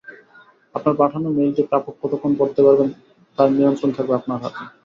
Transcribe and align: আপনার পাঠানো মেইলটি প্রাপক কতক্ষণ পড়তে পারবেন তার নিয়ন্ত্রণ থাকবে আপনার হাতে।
আপনার 0.75 0.95
পাঠানো 1.01 1.27
মেইলটি 1.37 1.61
প্রাপক 1.69 1.93
কতক্ষণ 2.01 2.31
পড়তে 2.39 2.61
পারবেন 2.65 2.89
তার 3.37 3.49
নিয়ন্ত্রণ 3.57 3.89
থাকবে 3.97 4.13
আপনার 4.19 4.37
হাতে। 4.43 4.61